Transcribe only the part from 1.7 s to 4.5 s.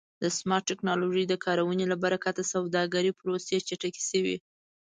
له برکت د سوداګرۍ پروسې چټکې شوې.